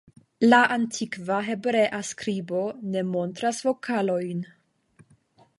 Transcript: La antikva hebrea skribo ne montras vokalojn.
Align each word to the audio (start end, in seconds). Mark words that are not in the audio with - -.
La 0.47 0.61
antikva 0.75 1.41
hebrea 1.49 2.01
skribo 2.13 2.63
ne 2.97 3.07
montras 3.13 3.63
vokalojn. 3.69 4.45